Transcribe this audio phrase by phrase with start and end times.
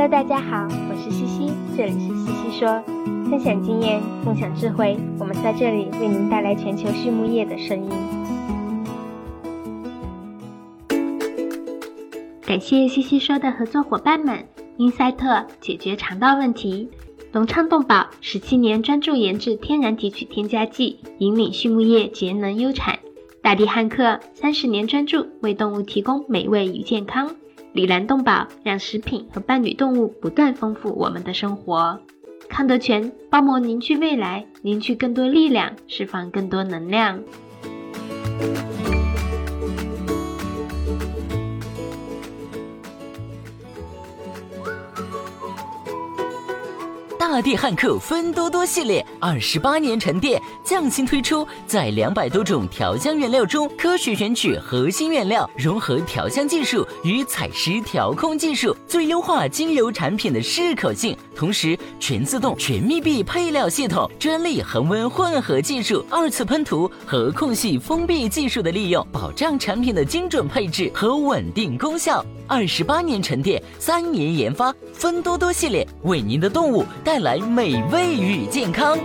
[0.00, 2.82] Hello，大家好，我是西西，这里是西西说，
[3.28, 7.90] 分享经验，共享智慧，我们在这里为您带来全球畜牧业的声音。
[12.46, 14.42] 感谢西西说的合作伙伴们，
[14.78, 16.88] 英赛特解决肠道问题，
[17.32, 22.98] 隆昌动宝十七年专注研制天然提取添加剂，引领畜牧业节能优产。
[23.42, 27.36] 大地汉克三十年专注为动物提供美味与健康，
[27.72, 32.00] 里兰动宝让食品和伴侣动物不断丰富我们的生活。
[32.48, 37.22] 康德全包膜凝聚未来，凝聚更多力量，释放更多能量。
[47.30, 61.16] 大地汉克芬多多系列二十八年沉淀，匠心推出，在两百多种调香原料中，科学选取核心原料，融合调香技术与采石调控技术，最优化精油产品的适口性。
[61.40, 72.22] 同时，全自动、全密闭配料系统，专利恒温混合技术，二次喷涂和空隙封闭技术的利用，保障产品的精准配置和稳定功效。
[72.46, 78.98] 二十八年沉淀，三年研发，芬多多系列为您的动物带来美味与健康。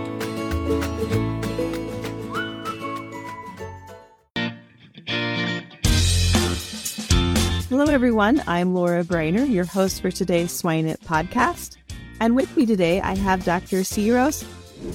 [7.70, 8.42] Hello, everyone.
[8.44, 11.78] I'm Laura Brainer, your host for today's Swine It podcast.
[12.20, 13.80] And with me today, I have Dr.
[13.80, 14.44] Siroj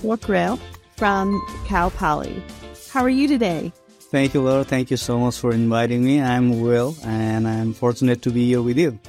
[0.02, 0.60] Pokharel
[0.98, 2.44] from Cal Poly.
[2.92, 3.72] How are you today?
[4.12, 4.64] Thank you, Laura.
[4.64, 6.22] Thank you so much for inviting me.
[6.22, 9.00] I'm Will, and I'm fortunate to be here with you.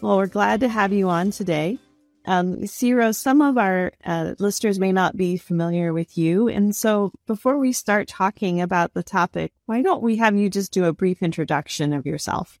[0.00, 1.78] Well, we're glad to have you on today.
[2.26, 6.48] Um, Ciro, some of our uh, listeners may not be familiar with you.
[6.48, 10.72] And so before we start talking about the topic, why don't we have you just
[10.72, 12.60] do a brief introduction of yourself?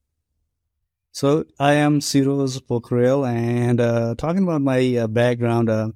[1.20, 5.90] So I am Siroj Pokharel and uh, talking about my uh, background, uh,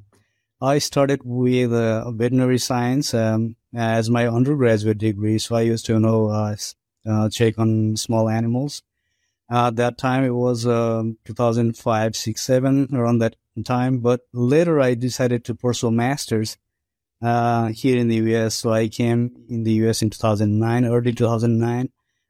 [0.61, 5.39] I started with uh, veterinary science um, as my undergraduate degree.
[5.39, 6.57] So I used to, you know, uh,
[7.09, 8.83] uh, check on small animals.
[9.51, 14.01] at that time, it was um, 2005, 6, 7, around that time.
[14.01, 16.59] But later, I decided to pursue master's
[17.23, 18.57] here in the US.
[18.57, 21.89] So I came in the US in 2009, early 2009,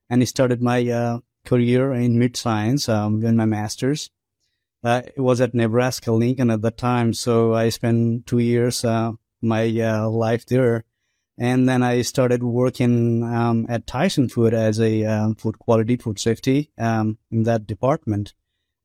[0.08, 4.10] and started my career in meat science um, in my master's.
[4.82, 9.12] Uh, it was at Nebraska Lincoln at the time, so I spent two years uh,
[9.40, 10.84] my uh, life there,
[11.38, 16.18] and then I started working um, at Tyson Food as a um, food quality, food
[16.18, 18.34] safety um, in that department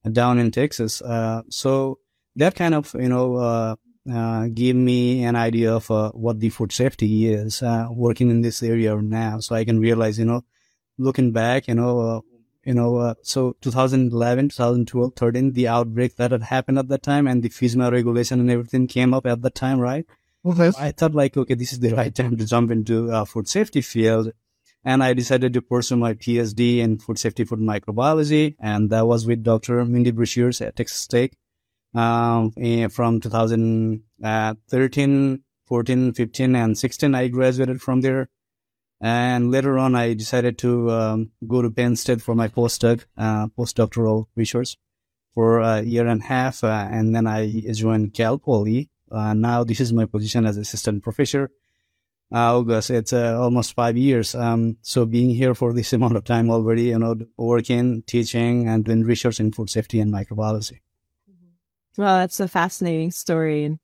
[0.10, 1.02] down in Texas.
[1.02, 2.00] Uh, so
[2.38, 3.76] that kind of you know uh,
[4.10, 8.96] uh, gave me an idea of what the food safety is working in this area
[8.96, 10.46] now, so I can realize you know
[10.98, 12.24] looking back, you know,
[12.66, 17.28] you know, uh, so 2011, 2012, 13, the outbreak that had happened at that time
[17.28, 20.06] and the FSMA regulation and everything came up at that time, right?
[20.46, 20.72] Okay.
[20.78, 23.82] I thought like, okay, this is the right time to jump into uh, food safety
[23.82, 24.32] field.
[24.86, 28.56] And I decided to pursue my PhD in food safety food microbiology.
[28.60, 29.84] And that was with Dr.
[29.84, 31.32] Mindy Brashears at Texas Tech,
[31.94, 32.52] um,
[32.90, 37.16] from 2013, 14, 15, and 16.
[37.16, 38.30] I graduated from there.
[39.02, 43.48] And later on, I decided to um, go to Penn State for my postdoc, uh,
[43.48, 44.78] postdoctoral research
[45.34, 46.64] for a year and a half.
[46.64, 48.90] Uh, and then I joined Cal Poly.
[49.12, 51.50] Uh, now this is my position as assistant professor.
[52.32, 54.36] Uh, August, it's uh, almost five years.
[54.36, 58.84] Um, so being here for this amount of time already, you know, working, teaching, and
[58.84, 60.80] doing research in food safety and microbiology.
[61.98, 63.66] Well, that's a fascinating story.
[63.66, 63.80] And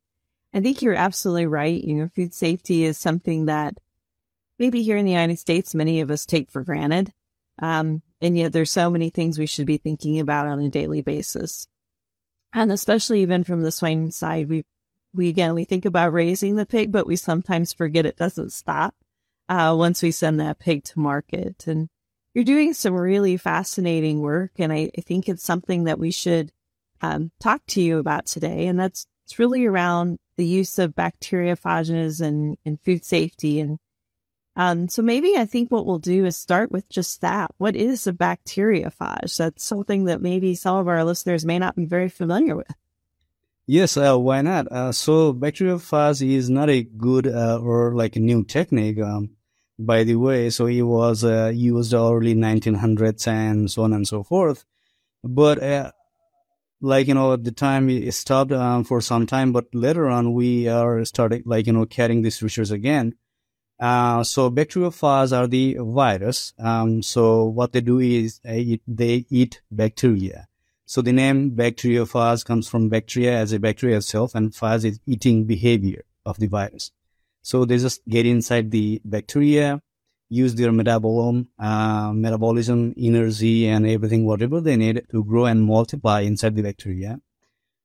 [0.53, 1.83] I think you're absolutely right.
[1.83, 3.77] You know, food safety is something that
[4.59, 7.11] maybe here in the United States, many of us take for granted.
[7.61, 11.01] Um, and yet there's so many things we should be thinking about on a daily
[11.01, 11.67] basis.
[12.53, 14.65] And especially even from the swine side, we,
[15.13, 18.95] we again, we think about raising the pig, but we sometimes forget it doesn't stop,
[19.49, 21.67] uh, once we send that pig to market.
[21.67, 21.89] And
[22.33, 24.51] you're doing some really fascinating work.
[24.59, 26.51] And I, I think it's something that we should,
[27.01, 28.67] um, talk to you about today.
[28.67, 33.79] And that's, it's really around the use of bacteriophages and, and food safety and
[34.55, 37.51] um, so maybe I think what we'll do is start with just that.
[37.57, 39.37] What is a bacteriophage?
[39.37, 42.71] That's something that maybe some of our listeners may not be very familiar with.
[43.67, 44.71] Yes, uh, why not?
[44.71, 49.31] Uh, so bacteriophage is not a good uh, or like a new technique, um,
[49.77, 50.49] by the way.
[50.51, 54.63] So it was uh, used early 1900s and so on and so forth.
[55.21, 55.91] But uh,
[56.79, 60.33] like you know, at the time it stopped um, for some time, but later on
[60.33, 63.15] we are starting like you know carrying these research again
[63.79, 66.53] uh, so bacteriophages are the virus.
[66.57, 70.47] Um, so what they do is they eat, they eat bacteria.
[70.85, 75.45] So the name bacteriophage comes from bacteria as a bacteria itself, and phage is eating
[75.45, 76.91] behavior of the virus.
[77.41, 79.81] So they just get inside the bacteria,
[80.29, 86.21] use their metabolism, uh, metabolism, energy, and everything, whatever they need to grow and multiply
[86.21, 87.19] inside the bacteria,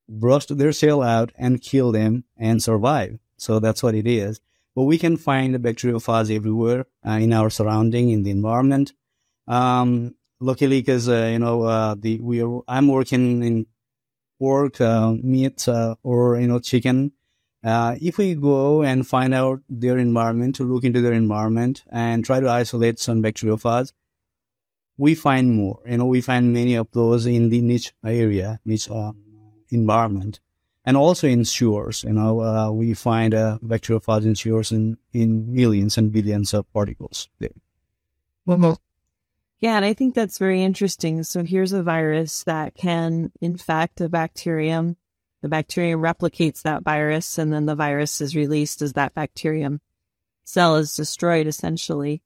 [0.08, 3.19] brush their cell out and kill them and survive.
[3.36, 4.40] So that's what it is.
[4.81, 8.94] But we can find the bacteriophage everywhere uh, in our surrounding, in the environment.
[9.47, 13.67] Um, luckily, because uh, you know, uh, the we are, I'm working in
[14.38, 15.69] pork, uh, meat,
[16.03, 17.12] or you know, chicken.
[17.62, 22.41] If we go and find out their environment, to look into their environment and try
[22.41, 23.93] to isolate some bacteriophage,
[24.97, 25.81] we find more.
[25.85, 28.88] You know, we find many of those in the niche area, niche
[29.69, 30.41] environment,
[30.85, 32.05] and also in sewers.
[32.05, 37.29] You know, we find uh, bacteriophage in sewers in, in millions and billions of particles
[37.38, 37.50] there.
[38.47, 38.81] Well,
[39.61, 41.23] yeah, and I think that's very interesting.
[41.23, 44.97] So here's a virus that can infect a bacterium.
[45.43, 49.81] The bacterium replicates that virus, and then the virus is released as that bacterium
[50.44, 52.23] cell is destroyed, essentially.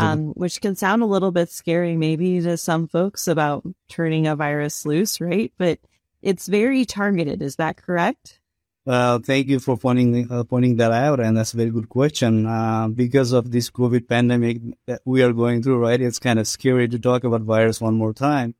[0.00, 4.34] Um, which can sound a little bit scary, maybe to some folks about turning a
[4.34, 5.52] virus loose, right?
[5.56, 5.78] But
[6.22, 7.42] it's very targeted.
[7.42, 8.40] Is that correct?
[8.88, 12.46] Well, thank you for pointing uh, pointing that out, and that's a very good question.
[12.46, 16.00] Uh, because of this COVID pandemic that we are going through, right?
[16.00, 18.54] It's kind of scary to talk about virus one more time.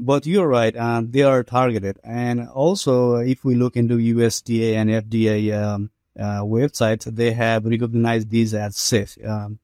[0.00, 4.88] But you're right; uh, they are targeted, and also if we look into USDA and
[4.88, 9.58] FDA um, uh, websites, they have recognized these as safe um,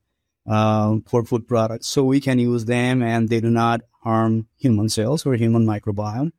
[0.46, 4.90] uh, for food products, so we can use them, and they do not harm human
[4.90, 6.32] cells or human microbiome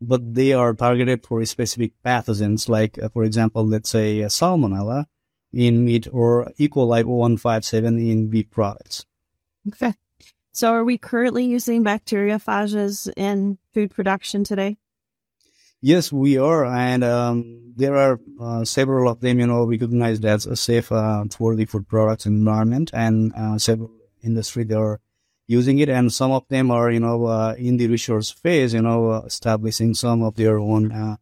[0.00, 5.06] but they are targeted for specific pathogens, like, uh, for example, let's say uh, salmonella
[5.52, 6.68] in meat or E.
[6.68, 9.06] coli 157 in beef products.
[9.68, 9.94] Okay.
[10.52, 14.76] So are we currently using bacteriophages in food production today?
[15.80, 16.64] Yes, we are.
[16.64, 21.24] And um, there are uh, several of them, you know, recognized as a safe uh,
[21.30, 23.92] for the food products environment and uh, several
[24.22, 25.00] industry they are
[25.48, 28.82] using it, and some of them are, you know, uh, in the research phase, you
[28.82, 31.16] know, uh, establishing some of their own, uh,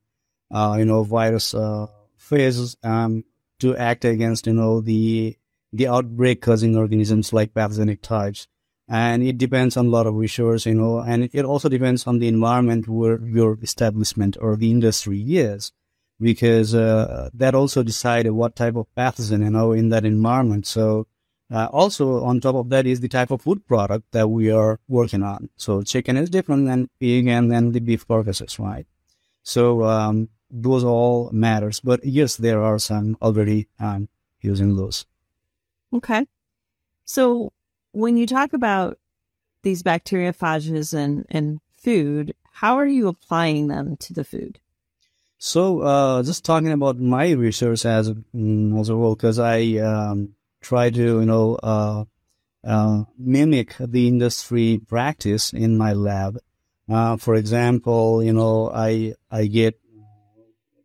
[0.52, 1.86] uh you know, virus uh,
[2.18, 3.24] phases um,
[3.60, 5.36] to act against, you know, the
[5.72, 8.46] the outbreak causing organisms like pathogenic types.
[8.88, 12.18] And it depends on a lot of research, you know, and it also depends on
[12.18, 15.72] the environment where your establishment or the industry is,
[16.20, 20.66] because uh, that also decide what type of pathogen, you know, in that environment.
[20.66, 21.08] So
[21.50, 24.80] uh, also, on top of that is the type of food product that we are
[24.88, 25.48] working on.
[25.56, 28.86] So chicken is different than pig and then the beef carcasses, right?
[29.42, 31.78] So um, those all matters.
[31.78, 34.08] But yes, there are some already um,
[34.40, 35.06] using those.
[35.92, 36.26] Okay.
[37.04, 37.52] So
[37.92, 38.98] when you talk about
[39.62, 44.58] these bacteriophages and, and food, how are you applying them to the food?
[45.38, 50.90] So, uh, just talking about my research as, mm, as well, because I um, try
[50.90, 52.04] to, you know, uh,
[52.64, 56.38] uh, mimic the industry practice in my lab.
[56.88, 59.78] Uh, for example, you know, I, I get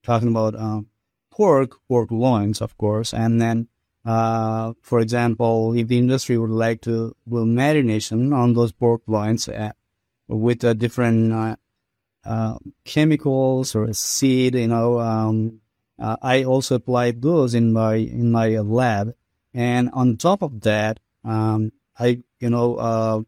[0.03, 0.87] talking about, um,
[1.31, 3.67] pork, pork loins, of course, and then,
[4.03, 9.47] uh, for example, if the industry would like to do marination on those pork loins
[9.47, 9.71] uh,
[10.27, 11.55] with a different, uh,
[12.23, 15.61] uh, chemicals or a seed, you know, um,
[15.99, 19.13] uh, I also apply those in my in my lab,
[19.53, 23.21] and on top of that, um, I, you know, uh,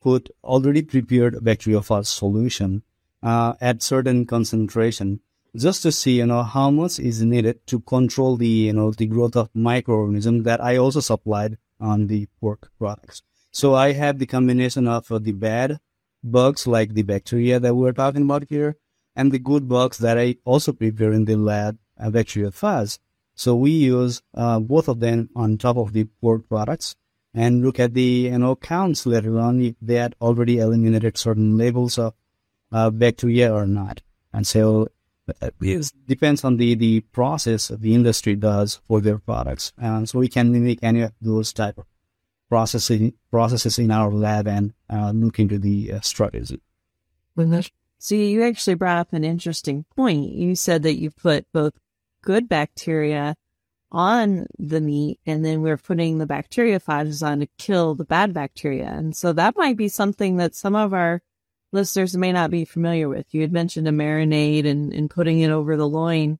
[0.00, 2.82] put already prepared bacteriophage solution
[3.22, 5.20] uh, at certain concentration
[5.56, 9.06] just to see, you know, how much is needed to control the, you know, the
[9.06, 13.22] growth of microorganisms that I also supplied on the pork products.
[13.50, 15.78] So I have the combination of uh, the bad
[16.22, 18.76] bugs like the bacteria that we're talking about here
[19.16, 22.98] and the good bugs that I also prepare in the lab, uh, bacteriophage.
[23.38, 26.96] So we use uh, both of them on top of the pork products
[27.32, 28.02] and look at the
[28.32, 32.14] you know counts later on if they had already eliminated certain levels of
[32.72, 34.02] uh, bacteria or not.
[34.32, 34.88] And so
[35.40, 39.72] uh, it depends on the, the process the industry does for their products.
[39.78, 41.86] And so we can mimic any of those type of
[42.48, 46.60] processing processes in our lab and uh, look into the uh, strategy.
[47.98, 50.32] So you actually brought up an interesting point.
[50.32, 51.74] You said that you put both
[52.22, 53.34] good bacteria
[53.90, 58.86] on the meat and then we're putting the bacteriophages on to kill the bad bacteria.
[58.86, 61.22] And so that might be something that some of our
[61.72, 63.26] listeners may not be familiar with.
[63.32, 66.38] You had mentioned a marinade and, and putting it over the loin.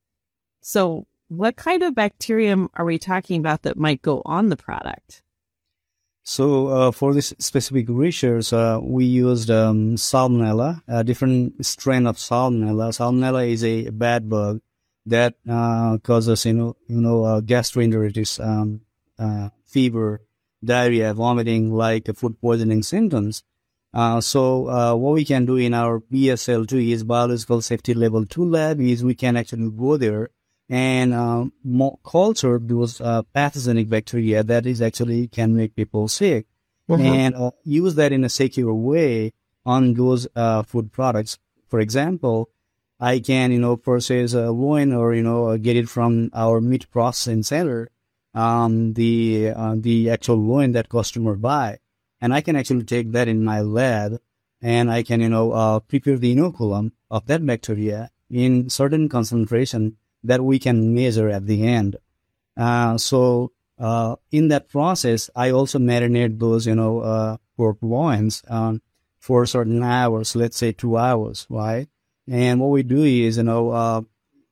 [0.61, 5.23] So what kind of bacterium are we talking about that might go on the product?
[6.25, 12.18] So uh, for this specific research, uh, we used um, salmonella, a different strain of
[12.18, 12.92] salmonella.
[12.92, 14.61] Salmonella is a bad bug
[15.07, 18.83] that uh, causes, you know, you know, uh, gastroenteritis, um,
[19.19, 20.23] uh, fever,
[20.64, 23.43] diarrhea, vomiting, like food poisoning symptoms.
[23.95, 28.81] Uh, so what we can do in our BSL2 is biological safety level two lab
[28.81, 30.31] is we can actually go there
[30.69, 31.52] and um,
[32.05, 36.47] culture those uh, pathogenic bacteria that is actually can make people sick
[36.88, 37.02] mm-hmm.
[37.02, 39.33] and uh, use that in a secure way
[39.64, 41.38] on those uh, food products.
[41.69, 42.50] For example,
[43.00, 46.90] I can, you know, purchase a loin or, you know, get it from our meat
[46.90, 47.90] processing center,
[48.35, 51.78] um, the, uh, the actual loin that customer buy.
[52.21, 54.21] And I can actually take that in my lab
[54.61, 59.97] and I can, you know, uh, prepare the inoculum of that bacteria in certain concentration
[60.25, 61.97] that we can measure at the end.
[62.57, 68.43] Uh, so uh, in that process, I also marinate those, you know, uh, pork loins
[68.49, 68.83] um,
[69.21, 71.88] for certain hours, let's say two hours, right?
[72.30, 74.02] And what we do is, you know, uh,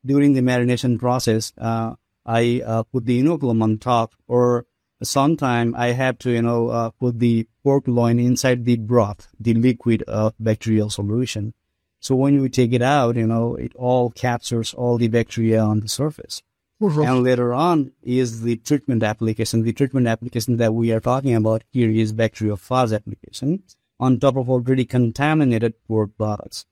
[0.04, 4.66] during the marination process, uh, I uh, put the inoculum on top, or
[5.02, 10.04] sometime I have to, you know, put the pork loin inside the broth, the liquid
[10.40, 11.54] bacterial solution.
[12.00, 15.80] So when you take it out, you know, it all captures all the bacteria on
[15.80, 16.42] the surface.
[16.80, 17.02] Mm-hmm.
[17.02, 19.62] And later on is the treatment application.
[19.62, 23.62] The treatment application that we are talking about here is bacteriophage application
[23.98, 26.66] on top of already contaminated pork products.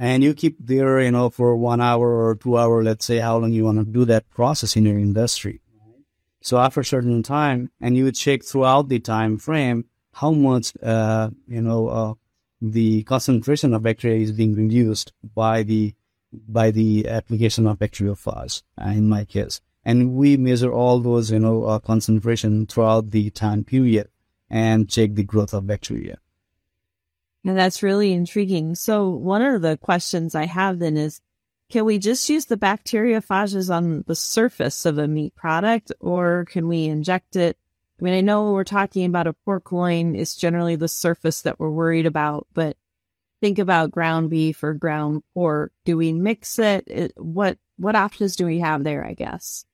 [0.00, 3.36] And you keep there, you know, for one hour or two hour, let's say how
[3.36, 5.60] long you want to do that process in your industry.
[6.40, 11.28] So after a certain time, and you check throughout the time frame how much, uh,
[11.46, 12.14] you know, uh,
[12.62, 15.94] the concentration of bacteria is being reduced by the
[16.32, 21.38] by the application of bacteriophage uh, in my case and we measure all those you
[21.38, 24.08] know uh, concentration throughout the time period
[24.48, 26.18] and check the growth of bacteria
[27.44, 31.20] and that's really intriguing so one of the questions i have then is
[31.70, 36.68] can we just use the bacteriophages on the surface of a meat product or can
[36.68, 37.56] we inject it
[38.00, 41.60] I mean, I know we're talking about a pork loin is generally the surface that
[41.60, 42.76] we're worried about, but
[43.40, 45.72] think about ground beef or ground pork.
[45.84, 46.84] Do we mix it?
[46.86, 49.04] it what what options do we have there?
[49.04, 49.66] I guess.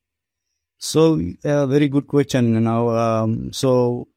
[0.77, 2.53] So, uh, very good question.
[2.53, 4.09] You know, um, so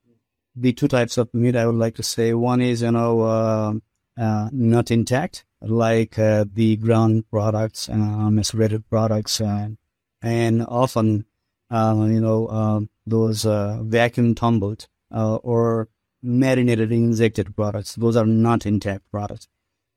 [0.57, 3.73] the two types of meat I would like to say one is you know uh,
[4.19, 7.97] uh, not intact, like uh, the ground products, uh,
[8.31, 11.25] macerated products, and often
[11.71, 15.89] uh, you know, uh, those uh, vacuum tumbled uh, or
[16.23, 17.95] marinated injected products.
[17.95, 19.49] Those are not intact products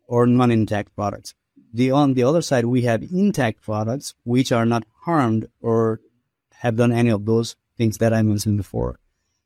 [0.07, 1.33] or non-intact products.
[1.73, 6.01] The on the other side, we have intact products which are not harmed or
[6.57, 8.99] have done any of those things that I mentioned before.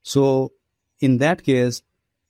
[0.03, 0.51] So
[0.99, 1.81] in that case,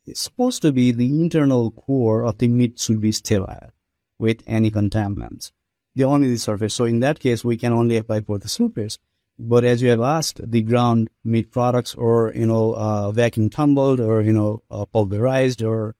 [0.05, 3.71] it's supposed to be the internal core of the meat should be sterile
[4.19, 5.51] with any contaminants.
[5.95, 6.73] The only the surface.
[6.73, 8.99] So in that case, we can only apply for the surface.
[9.39, 13.99] But as you have asked, the ground meat products or, you know, uh, vacuum tumbled
[13.99, 15.95] or, you know, uh, pulverized or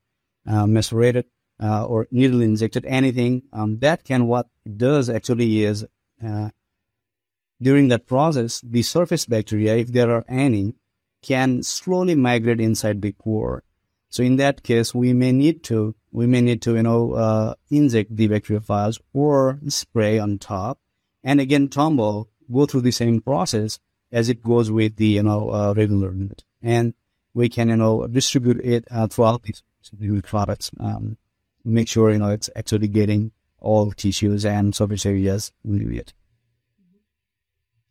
[0.47, 1.25] uh, macerated
[1.61, 5.85] uh, or needle injected, anything, um, that can what it does actually is
[6.25, 6.49] uh,
[7.61, 10.75] during that process, the surface bacteria, if there are any,
[11.21, 13.63] can slowly migrate inside the core.
[14.09, 17.55] So in that case, we may need to, we may need to, you know, uh,
[17.69, 20.79] inject the bacteriophage or spray on top
[21.23, 23.79] and again tumble go through the same process
[24.11, 26.93] as it goes with the you know uh, regular unit, and
[27.33, 29.61] we can you know distribute it uh, throughout these
[30.21, 30.71] products.
[30.79, 31.17] Um,
[31.65, 35.51] make sure you know it's actually getting all tissues and surface areas
[35.97, 36.13] it.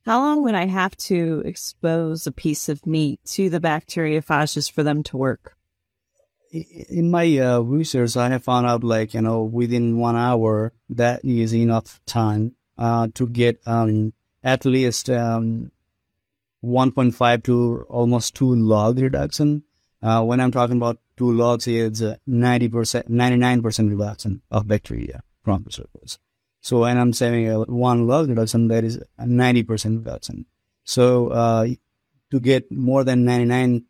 [0.07, 4.85] How long would I have to expose a piece of meat to the bacteriophages for
[4.85, 5.57] them to work?
[6.53, 11.25] In my uh, research, I have found out like you know within one hour that
[11.25, 14.13] is enough time uh, to get um,
[14.45, 15.73] at least um,
[16.65, 19.65] 1.5 to almost 2 log reduction.
[20.01, 25.73] Uh, when I'm talking about 2 logs, it's 90%, 99% reduction of bacteria from the
[25.73, 26.21] surface.
[26.67, 30.47] So when I'm saying a 1 log reduction, that is a 90% reduction.
[30.83, 31.69] So uh,
[32.33, 33.85] to get more than 99%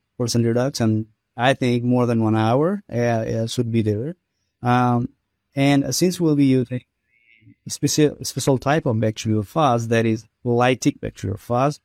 [0.44, 1.06] reduction,
[1.38, 4.16] I think more than one hour uh, should be there.
[4.62, 5.08] Um,
[5.54, 6.82] and since we'll be using
[7.66, 11.80] special, special type of bacteriophage that is lytic bacteriophage.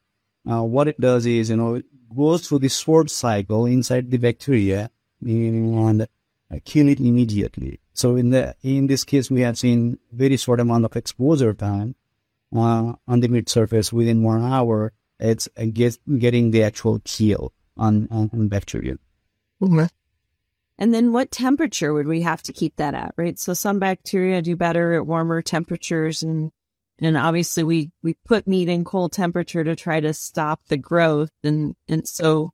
[0.46, 4.18] Uh, what it does is, you know, it goes through the short cycle inside the
[4.18, 6.06] bacteria and
[6.60, 7.80] kill it immediately.
[7.94, 11.96] So in the in this case, we have seen very short amount of exposure time
[12.56, 14.94] uh, on the meat surface within one hour.
[15.20, 18.96] It's uh, get, getting the actual kill on, on, on bacteria.
[19.62, 19.86] Mm-hmm.
[20.78, 23.38] And then what temperature would we have to keep that at, right?
[23.38, 26.52] So some bacteria do better at warmer temperatures and
[26.98, 31.32] and obviously we we put meat in cold temperature to try to stop the growth
[31.44, 32.52] and and so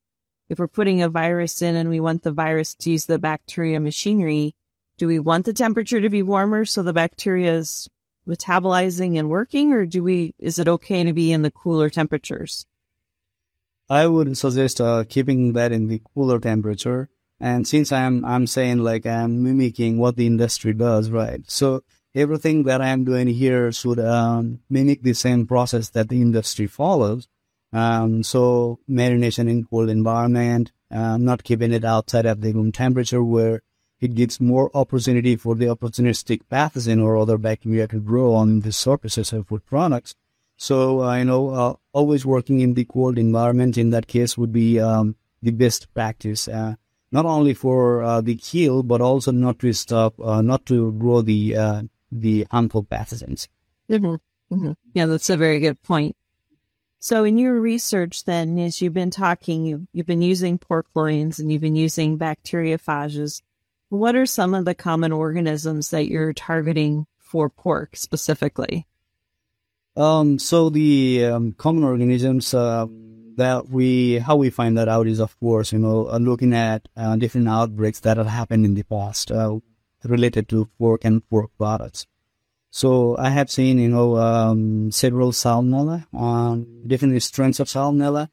[0.50, 3.80] if we're putting a virus in and we want the virus to use the bacteria
[3.80, 4.56] machinery,
[4.98, 7.90] do we want the temperature to be warmer so the bacteria is
[8.28, 12.66] metabolizing and working or do we is it okay to be in the cooler temperatures?
[13.90, 17.10] I would suggest uh, keeping that in the cooler temperature.
[17.40, 21.42] And since I'm I'm saying like I'm mimicking what the industry does, right?
[21.50, 21.84] So
[22.16, 27.28] everything that I'm doing here should um, mimic the same process that the industry follows.
[27.74, 33.24] Um, so marination in cold environment, uh, not keeping it outside of the room temperature
[33.24, 33.62] where
[34.00, 38.72] it gives more opportunity for the opportunistic pathogen or other bacteria to grow on the
[38.72, 40.16] surfaces of food products.
[40.56, 44.52] So I uh, know uh, always working in the cold environment in that case would
[44.52, 46.48] be um, the best practice.
[46.48, 46.76] Uh,
[47.12, 51.22] not only for uh, the kill, but also not to stop, uh, not to grow
[51.22, 53.48] the uh, the harmful pathogens.
[53.90, 54.16] Mm-hmm.
[54.54, 54.72] Mm-hmm.
[54.94, 56.16] Yeah, that's a very good point.
[57.08, 61.40] So, in your research, then, as you've been talking, you, you've been using pork loins
[61.40, 63.42] and you've been using bacteriophages.
[63.88, 68.88] What are some of the common organisms that you're targeting for pork specifically?
[69.96, 72.88] Um, so the um, common organisms uh,
[73.38, 76.90] that we how we find that out is of course you know uh, looking at
[76.98, 79.58] uh, different outbreaks that have happened in the past uh,
[80.04, 82.06] related to pork and pork products.
[82.78, 88.30] So I have seen, you know, um, several salmonella on different strains of salmonella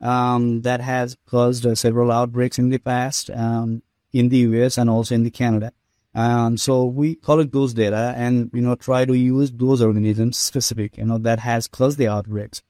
[0.00, 3.82] um, that has caused uh, several outbreaks in the past um,
[4.12, 5.72] in the US and also in the Canada.
[6.14, 10.96] Um, so we collect those data and you know try to use those organisms specific,
[10.96, 12.62] you know, that has caused the outbreaks.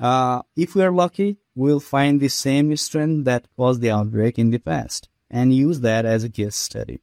[0.00, 4.50] Uh, if we are lucky, we'll find the same strain that caused the outbreak in
[4.50, 7.00] the past and use that as a case study.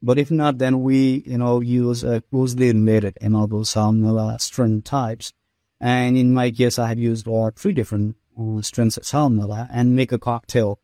[0.00, 5.32] But if not, then we, you know, use a closely related enable salmonella strain types.
[5.80, 9.96] And in my case, I have used all three different uh, strains of salmonella and
[9.96, 10.80] make a cocktail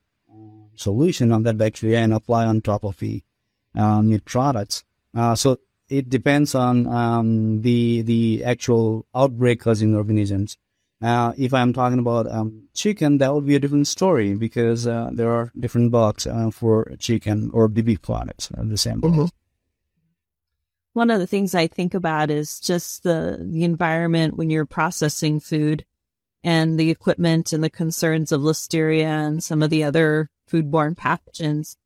[0.76, 3.22] solution on that bacteria and apply on top of the
[3.74, 4.84] uh, meat products.
[5.14, 10.56] Uh, so it depends on um, the the actual outbreak causing organisms.
[11.04, 15.10] Uh, if I'm talking about um, chicken, that would be a different story because uh,
[15.12, 19.02] there are different bugs uh, for chicken or the beef products, uh, the same.
[19.02, 19.26] Mm-hmm.
[20.94, 25.40] One of the things I think about is just the the environment when you're processing
[25.40, 25.84] food,
[26.42, 31.76] and the equipment and the concerns of listeria and some of the other foodborne pathogens.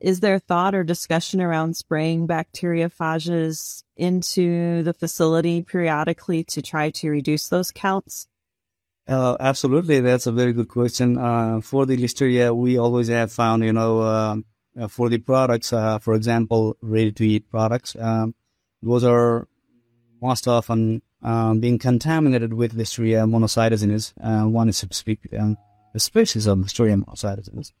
[0.00, 7.10] Is there thought or discussion around spraying bacteriophages into the facility periodically to try to
[7.10, 8.26] reduce those counts?
[9.06, 11.18] Uh, absolutely, that's a very good question.
[11.18, 14.44] Uh, for the listeria, we always have found, you know, um,
[14.80, 18.34] uh, for the products, uh, for example, ready-to-eat products, um,
[18.82, 19.46] those are
[20.22, 24.14] most often um, being contaminated with Listeria monocytogenes.
[24.20, 25.56] Uh, one is specific, um,
[25.96, 27.72] species of Listeria monocytogenes,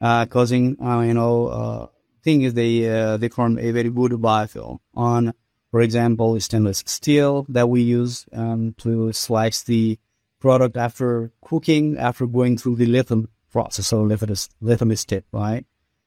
[0.00, 1.90] uh, causing, you know,
[2.22, 2.80] thing is they
[3.16, 5.32] they form a very good biofilm on,
[5.70, 9.98] for example, stainless steel that we use um, to slice the
[10.40, 15.64] product after cooking, after going through the lithium process or lithium step, right?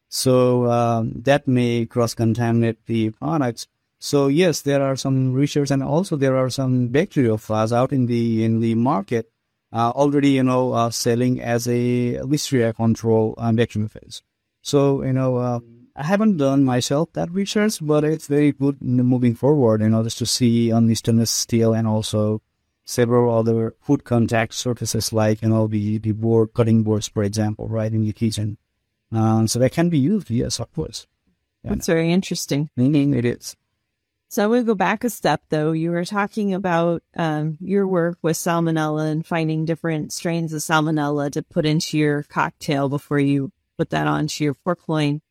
[0.09, 3.67] So um, that may cross-contaminate the products.
[3.99, 8.43] So yes, there are some research, and also there are some bacteriophages out in the
[8.43, 9.31] in the market
[9.71, 14.21] uh, already, you know, uh, selling as a Listeria control um, bacteriophage.
[14.61, 15.59] So you know, uh,
[15.95, 20.17] I haven't done myself that research, but it's very good moving forward, you know, just
[20.17, 22.41] to see on the stainless steel and also
[22.91, 27.67] several other food contact surfaces like, you know, the, the board, cutting boards, for example,
[27.67, 28.57] right in the kitchen.
[29.13, 31.07] Um, so that can be used, yes, of course.
[31.63, 31.71] Yeah.
[31.71, 32.69] That's very interesting.
[32.77, 33.55] Mm-hmm, it is.
[34.27, 35.71] So I will go back a step though.
[35.73, 41.31] You were talking about um, your work with salmonella and finding different strains of salmonella
[41.31, 45.21] to put into your cocktail before you put that onto your pork loin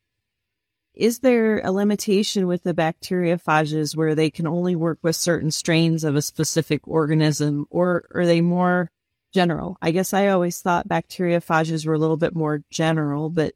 [1.00, 6.04] is there a limitation with the bacteriophages where they can only work with certain strains
[6.04, 8.90] of a specific organism, or are they more
[9.32, 9.78] general?
[9.80, 13.54] I guess I always thought bacteriophages were a little bit more general, but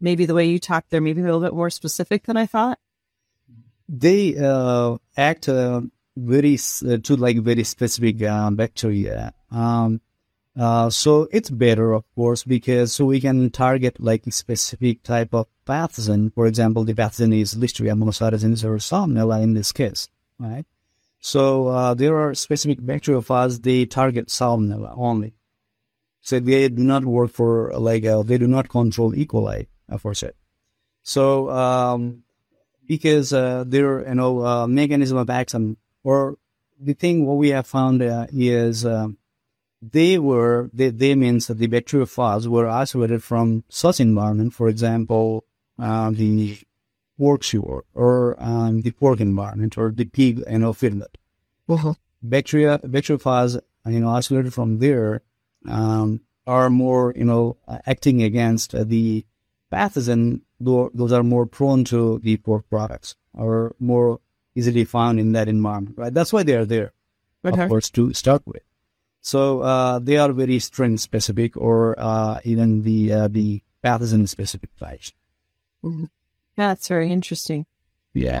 [0.00, 2.78] maybe the way you talk, they're maybe a little bit more specific than I thought.
[3.86, 5.82] They uh, act uh,
[6.16, 9.34] very uh, to like very specific uh, bacteria.
[9.50, 10.00] Um,
[10.56, 15.34] uh, so it's better, of course, because so we can target like a specific type
[15.34, 16.32] of pathogen.
[16.32, 20.64] For example, the pathogen is Listeria monocytogenes or Salmonella in this case, right?
[21.18, 25.34] So uh, there are specific bacteriophages they target Salmonella only.
[26.20, 29.26] So they do not work for like uh, they do not control E.
[29.26, 30.34] coli aforesaid.
[31.02, 32.22] So, um,
[32.86, 36.38] because uh, their you know uh, mechanism of action, or
[36.80, 39.18] the thing what we have found uh, is um,
[39.92, 44.54] they were they, they means that the bacteriophages were isolated from such environment.
[44.54, 45.44] For example,
[45.78, 46.58] uh, the
[47.18, 51.06] pork sewer or um, the pork environment or the pig you know fillet.
[51.68, 51.94] Uh-huh.
[52.22, 55.22] Bacteria bacteriophages you know isolated from there
[55.68, 59.24] um, are more you know acting against uh, the
[59.72, 60.40] pathogen.
[60.60, 64.20] Though those are more prone to the pork products or more
[64.54, 65.98] easily found in that environment.
[65.98, 66.14] Right.
[66.14, 66.92] That's why they are there.
[67.44, 67.64] Okay.
[67.64, 68.62] Of course, to start with.
[69.24, 74.68] So uh, they are very strain specific or uh, even the uh, the pathogen specific
[74.76, 75.14] types.
[76.56, 77.64] That's very interesting.
[78.12, 78.40] Yeah.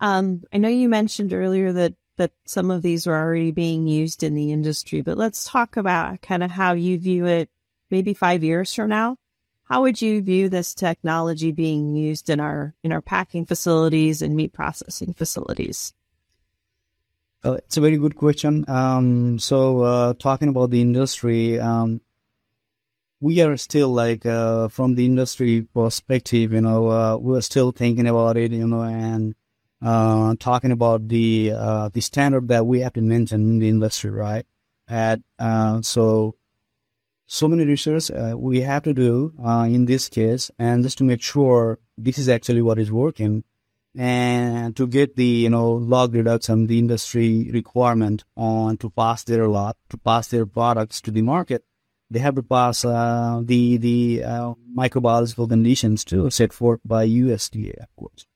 [0.00, 4.22] Um, I know you mentioned earlier that that some of these are already being used
[4.22, 7.48] in the industry, but let's talk about kind of how you view it
[7.90, 9.16] maybe five years from now.
[9.64, 14.34] How would you view this technology being used in our in our packing facilities and
[14.34, 15.92] meat processing facilities?
[17.44, 18.64] Uh, it's a very good question.
[18.68, 22.00] Um, so, uh, talking about the industry, um,
[23.20, 28.06] we are still like uh, from the industry perspective, you know, uh, we're still thinking
[28.06, 29.34] about it, you know, and
[29.82, 34.10] uh, talking about the uh, the standard that we have to maintain in the industry,
[34.10, 34.46] right?
[34.88, 36.34] At uh, so
[37.26, 41.04] so many research uh, we have to do uh, in this case, and just to
[41.04, 43.44] make sure this is actually what is working
[43.96, 49.48] and to get the you know log reduction the industry requirement on to pass their
[49.48, 51.64] lot to pass their products to the market
[52.10, 54.22] they have to pass uh, the the
[54.76, 58.26] microbiological conditions too set forth by USDA of course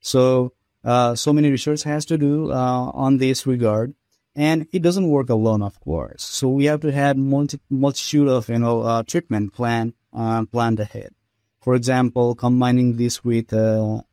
[0.00, 0.52] so
[0.88, 3.94] uh, so many research has to do uh, on this regard
[4.34, 8.48] and it doesn't work alone of course so we have to have multi- multitude of
[8.48, 9.94] you know uh, treatment plan
[10.52, 11.12] planned ahead
[11.60, 13.52] for example, combining this with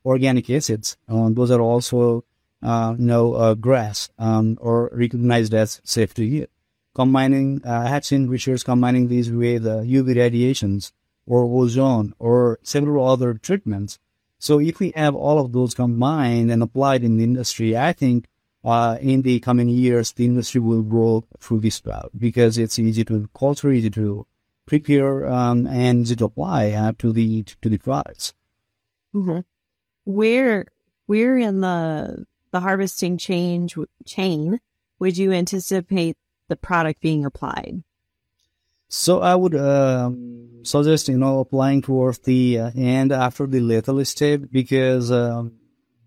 [0.04, 2.26] organic acids, those are also,
[2.62, 6.50] uh, you know, uh, GRAS um, or recognized as safe to eat.
[6.94, 10.92] Combining, uh, seen research combining these with uh, UV radiations
[11.26, 14.00] or ozone or several other treatments.
[14.40, 18.28] So if we have all of those combined and applied in the industry, I think
[18.64, 23.06] uh, in the coming years the industry will grow through this route because it's easy
[23.06, 24.26] to culture, easy to
[24.66, 28.34] prepare um, and easy to apply uh, to the to the products.
[30.04, 30.66] Where
[31.06, 34.60] where in the the harvesting change chain
[35.00, 36.18] would you anticipate
[36.48, 37.84] the product being applied?
[38.98, 44.04] So I would um, suggest you know applying towards the uh, end after the lethal
[44.06, 45.52] step because um,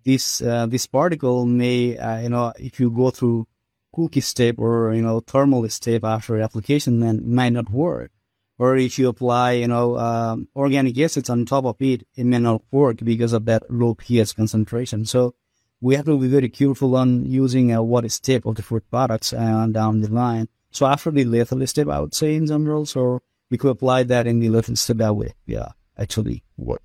[0.05, 3.47] this uh, this particle may uh, you know if you go through
[3.95, 8.11] cookie step or you know thermal step after application then it might not work
[8.59, 12.41] or if you apply, you know, um, organic acids on top of it, it may
[12.41, 15.05] not work because of that low pH concentration.
[15.05, 15.35] So
[15.81, 19.33] we have to be very careful on using uh, what step of the food products
[19.33, 20.49] uh, down the line.
[20.79, 24.29] So after the lethal step, I would say in general, so we could apply that
[24.29, 25.35] in the lethal step that way.
[25.45, 26.83] Yeah, actually work.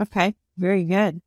[0.00, 1.20] Okay, very good.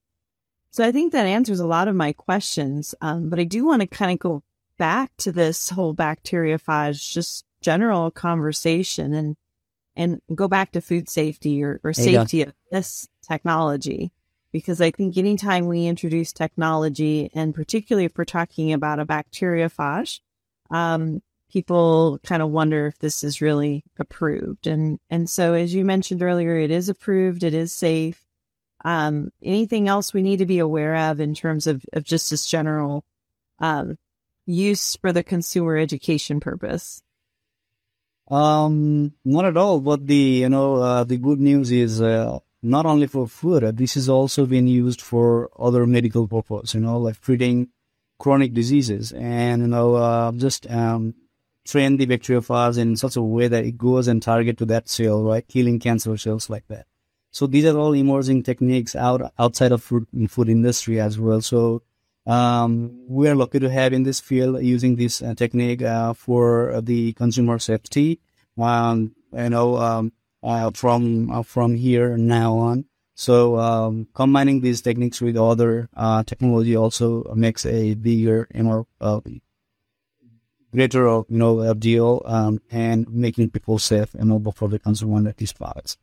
[0.71, 3.83] So I think that answers a lot of my questions, um, but I do want
[3.83, 4.41] to kind of go
[4.79, 9.37] back to this whole bacteriophage, just general conversation and
[9.95, 12.23] and go back to food safety or, or There you go.
[12.23, 14.11] safety of this technology
[14.51, 20.21] because I think anytime we introduce technology and particularly if we're talking about a bacteriophage,
[20.71, 24.67] um, people kind of wonder if this is really approved.
[24.67, 28.25] And and so as you mentioned earlier, it is approved, it is safe.
[28.85, 32.47] Um, anything else we need to be aware of in terms of, of just this
[32.47, 33.03] general
[33.59, 33.97] um,
[34.45, 37.03] use for the consumer education purpose?
[38.29, 39.79] Um, not at all.
[39.79, 43.63] But the you know uh, the good news is uh, not only for food.
[43.63, 46.75] Uh, this is also being used for other medical purposes.
[46.75, 47.69] You know, like treating
[48.19, 51.15] chronic diseases and you know uh, just um,
[51.71, 55.23] train the bacteriophage in such a way that it goes and target to that cell,
[55.23, 56.85] right, killing cancer cells like that.
[57.31, 61.41] So these are all emerging techniques out outside of food food industry as well.
[61.41, 61.81] So
[62.29, 66.77] Um, we are lucky to have in this field using this uh, technique uh, for
[66.81, 68.19] the consumer safety.
[68.53, 70.11] Um, you know, um,
[70.43, 72.85] uh, from uh, from here now on.
[73.15, 78.85] So um, combining these techniques with other uh, technology also makes a bigger, you know,
[80.71, 85.37] greater, you know, deal um, and making people safe and mobile for the consumer of
[85.37, 85.97] these products.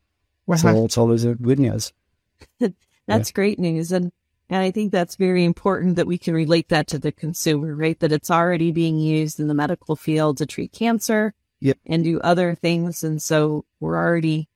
[0.47, 0.57] Wow.
[0.57, 1.93] So it's always a good news.
[2.61, 3.35] that's yeah.
[3.35, 4.13] great news, and
[4.49, 7.99] and I think that's very important that we can relate that to the consumer, right?
[7.99, 11.79] That it's already being used in the medical field to treat cancer yep.
[11.85, 13.03] and do other things.
[13.03, 14.49] And so we're already,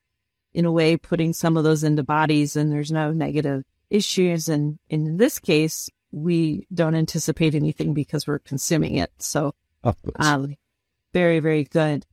[0.55, 4.49] in a way, putting some of those into bodies and there's no negative issues.
[4.49, 9.11] And in this case, we don't anticipate anything because we're consuming it.
[9.19, 9.55] So,
[10.17, 10.57] um,
[11.13, 12.07] very, very good.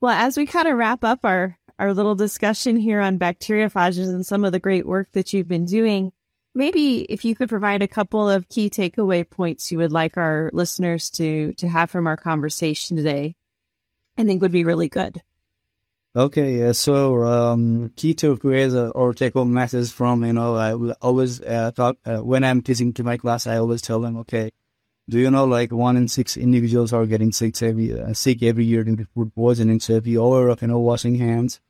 [0.00, 4.24] Well, as we kind of wrap up our, our little discussion here on bacteriophages and
[4.24, 6.12] some of the great work that you've been doing,
[6.54, 10.50] maybe if you could provide a couple of key takeaway points you would like our
[10.52, 13.36] listeners to to have from our conversation today
[14.18, 15.22] I think would be really good.
[16.16, 16.72] Okay, yeah.
[16.72, 21.70] So, um, key takeaways uh, or take home messages from, you know, I always uh,
[21.70, 24.50] talk, uh, when I'm teaching to my class, I always tell them, okay,
[25.08, 28.64] do you know like one in six individuals are getting sick every, uh, sick every
[28.64, 29.80] year to food poisoning?
[29.80, 31.60] So if you aware of, you know, washing hands,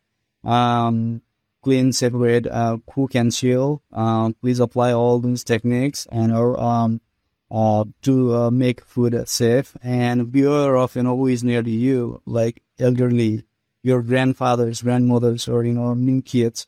[0.44, 1.22] um,
[1.62, 7.00] clean, separate, uh, cook and chill, um, please apply all these techniques and, or, um,
[7.50, 11.70] uh, to uh, make food safe and beware of you know who is near to
[11.70, 13.44] you, like elderly,
[13.82, 16.66] your grandfathers, grandmothers, or you know new kids,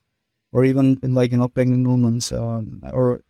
[0.53, 2.19] or even like you know pregnant women,
[2.95, 3.23] or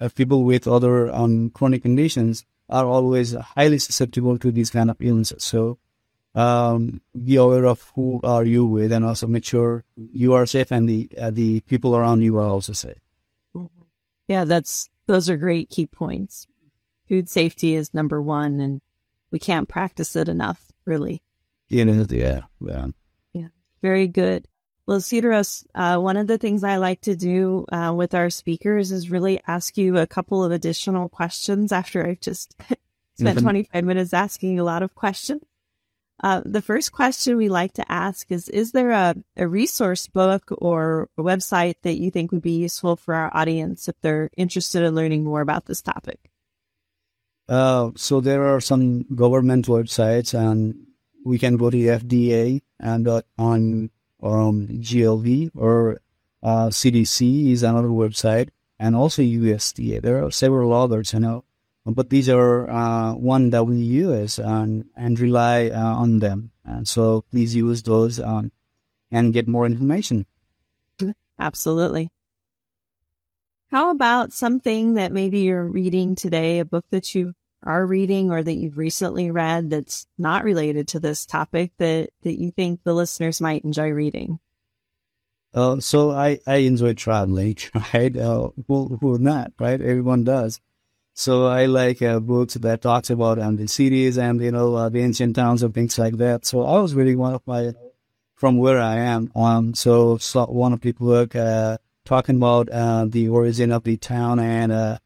[0.00, 4.96] uh, people with other um, chronic conditions are always highly susceptible to these kind of
[5.00, 5.44] illnesses.
[5.44, 5.78] So
[6.34, 10.70] um, be aware of who are you with, and also make sure you are safe
[10.70, 13.00] and the uh, the people around you are also safe.
[14.28, 16.48] Yeah, that's those are great key points
[17.08, 18.80] food safety is number one, and
[19.30, 21.22] we can't practice it enough, really.
[21.68, 22.86] Yeah, yeah, yeah.
[23.32, 23.48] Yeah,
[23.82, 24.46] very good.
[24.86, 28.92] Well, Siroj, uh, one of the things I like to do uh, with our speakers
[28.92, 32.54] is really ask you a couple of additional questions after I've just
[33.18, 33.44] spent mm-hmm.
[33.44, 35.42] 25 minutes asking a lot of questions.
[36.22, 40.50] Uh, the first question we like to ask is Is there a, a resource book
[40.58, 44.82] or a website that you think would be useful for our audience if they're interested
[44.82, 46.30] in learning more about this topic?
[47.48, 50.74] Uh, so there are some government websites, and
[51.24, 53.90] we can go to the FDA and uh, on
[54.26, 56.00] um, GLV or
[56.42, 60.02] uh, CDC is another website, and also USDA.
[60.02, 61.44] There are several others, you know,
[61.84, 66.50] but these are uh, one that we use and and rely uh, on them.
[66.64, 68.52] And so please use those um,
[69.10, 70.26] and get more information.
[71.38, 72.10] Absolutely.
[73.70, 77.34] How about something that maybe you're reading today, a book that you
[77.66, 82.40] are reading or that you've recently read that's not related to this topic that, that
[82.40, 84.38] you think the listeners might enjoy reading?
[85.52, 87.56] Uh, so I, I enjoy traveling,
[87.94, 88.16] right?
[88.16, 89.80] Uh, who, who not, right?
[89.80, 90.60] Everyone does.
[91.14, 94.88] So I like uh, books that talks about um, the cities and, you know, uh,
[94.90, 96.44] the ancient towns and things like that.
[96.44, 97.72] So I was reading one of my,
[98.34, 99.32] from where I am.
[99.34, 104.38] Um, so, one of the book, uh, talking about, uh, the origin of the town
[104.38, 104.98] and, uh,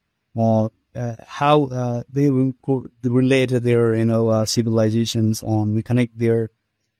[0.94, 6.50] uh, how uh, they relate their you know uh, civilizations on we connect their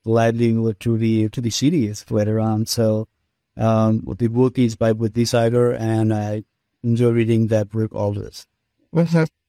[0.04, 2.66] livelihood to the to the cities later on.
[2.66, 3.08] So
[3.56, 6.44] um, the book is by Buddhist Decider, and I
[6.82, 8.46] enjoy reading that book always.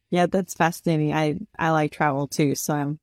[0.10, 1.14] Yeah, that's fascinating.
[1.14, 3.00] I I like travel too, so I'm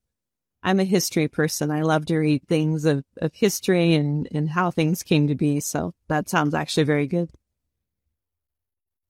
[0.62, 1.70] I'm a history person.
[1.70, 5.60] I love to read things of, of history and, and how things came to be.
[5.60, 7.30] So that sounds actually very good.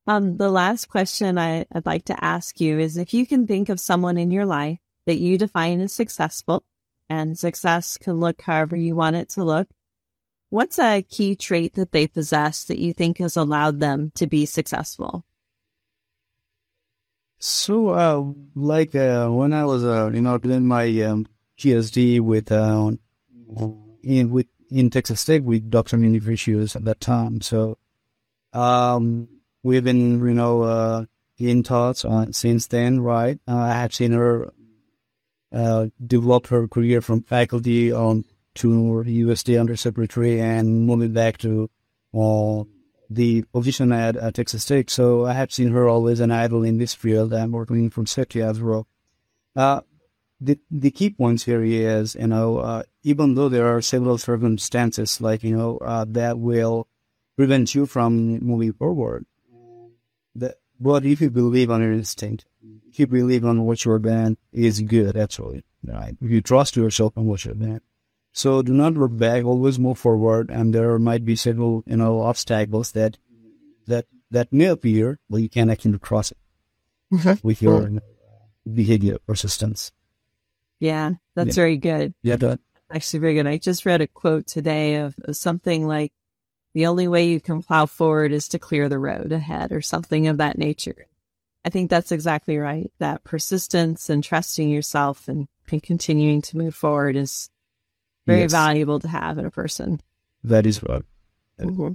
[0.08, 3.68] Um, the last question I, would like to ask you is if you can think
[3.68, 6.64] of someone in your life that you define as successful,
[7.10, 9.68] and success can look however you want it to look,
[10.48, 14.46] what's a key trait that they possess that you think has allowed them to be
[14.46, 15.26] successful?
[17.38, 21.26] So, uh, like uh, when I was, uh, you know, doing my um,
[21.58, 22.92] PhD with uh,
[24.02, 25.98] in with in Texas Tech with Dr.
[25.98, 27.76] Brashears at that time, so
[28.54, 29.28] um,
[29.62, 31.04] we've been, you know, uh,
[31.38, 33.38] in touch uh, since then, right?
[33.46, 34.52] Uh, I have seen her
[35.52, 38.24] uh, develop her career from faculty on
[38.56, 41.70] to USD undersecretary and moving back to
[43.10, 44.90] the position at, at Texas Tech.
[44.90, 47.32] So I have seen her always an idol in this field.
[47.32, 48.86] I'm working from safety as well.
[49.56, 49.80] Uh,
[50.40, 55.20] the the key points here is, you know, uh, even though there are several circumstances
[55.20, 56.86] like you know uh, that will
[57.36, 59.26] prevent you from moving forward,
[60.80, 62.44] But if you believe on your instinct,
[62.88, 66.16] if you believe on what you're doing is good, actually, right?
[66.20, 67.80] If you trust yourself on what you're doing.
[68.32, 70.50] So do not look back, always move forward.
[70.50, 73.18] And there might be several, you know, obstacles that,
[73.86, 76.38] that, that may appear, but you can actually cross it
[77.42, 78.02] with your you know,
[78.72, 79.90] behavior persistence.
[80.78, 81.54] Yeah, that's Yeah.
[81.54, 82.14] very good.
[82.22, 82.60] Yeah, that,
[82.90, 83.46] Actually, very good.
[83.46, 86.12] I just read a quote today of, of something like,
[86.74, 90.26] the only way you can plow forward is to clear the road ahead or something
[90.28, 91.06] of that nature.
[91.64, 92.90] I think that's exactly right.
[92.98, 97.50] That persistence and trusting yourself and, and continuing to move forward is
[98.26, 98.52] very Yes.
[98.52, 100.00] valuable to have in a person.
[100.44, 101.02] that is right.
[101.60, 101.92] Mm-hmm.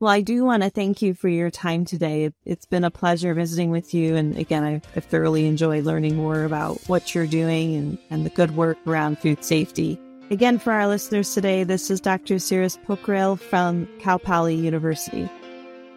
[0.00, 2.24] Well, I do want to thank you for your time today.
[2.26, 4.14] It, it's been a pleasure visiting with you.
[4.14, 8.30] And again, I, I thoroughly enjoyed learning more about what you're doing and, and the
[8.30, 9.98] good work around food safety.
[10.30, 12.34] Again, for our listeners today, this is Dr.
[12.34, 15.26] Siroj Pokharel from Cal Poly University.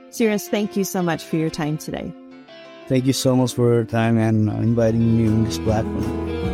[0.09, 2.13] Siroj, thank you so much for your time today.
[2.87, 6.50] Thank you so much for your time and inviting me on this platform.